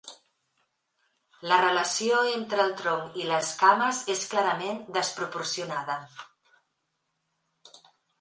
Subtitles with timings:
[1.49, 5.99] La relació entre el tronc i les cames és clarament desproporcionada.